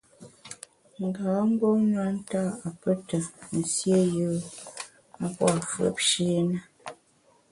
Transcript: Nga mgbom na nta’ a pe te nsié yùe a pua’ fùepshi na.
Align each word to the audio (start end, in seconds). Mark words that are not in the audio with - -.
Nga 1.05 1.29
mgbom 1.47 1.79
na 1.93 2.03
nta’ 2.19 2.43
a 2.67 2.69
pe 2.79 2.91
te 3.07 3.17
nsié 3.59 3.99
yùe 4.15 4.37
a 5.23 5.25
pua’ 5.35 5.51
fùepshi 5.69 6.25
na. 6.47 6.59